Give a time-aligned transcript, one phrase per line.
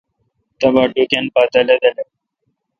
[0.59, 2.03] تبا ٹُکن پا دلے° دلے°